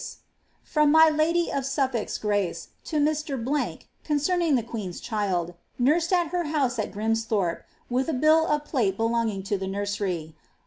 * 0.37 0.45
From 0.63 0.91
my 0.91 1.11
buly 1.11 1.55
of 1.55 1.63
Snfiblk's 1.63 2.17
grace 2.17 2.69
to 2.85 2.99
my 2.99 3.11
Mr. 3.11 3.43
,~conoeming 4.03 4.55
the 4.55 4.63
qneeo^s 4.63 4.99
child, 4.99 5.53
nursed 5.77 6.11
at 6.11 6.29
her 6.29 6.45
house 6.45 6.79
at 6.79 6.91
Grimesthorpe, 6.91 7.61
with 7.87 8.09
a 8.09 8.13
bill 8.13 8.47
of 8.47 8.65
plate 8.65 8.97
belonging 8.97 9.43
to 9.43 9.63
ike 9.63 9.69
nursery. 9.69 10.35